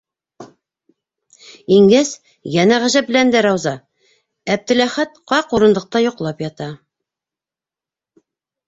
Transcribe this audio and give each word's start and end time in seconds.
Ингәс, 1.75 2.13
йәнә 2.53 2.81
ғәжәпләнде 2.85 3.45
Рауза: 3.49 3.75
Әптеләхәт 4.57 5.23
ҡаҡ 5.35 5.55
урындыҡта 5.61 6.07
йоҡлап 6.09 6.45
ята. 6.51 6.75